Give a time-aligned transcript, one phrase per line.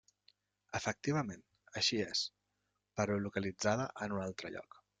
[0.79, 1.43] Efectivament
[1.81, 2.23] així és,
[3.01, 4.81] però localitzada en un altre lloc.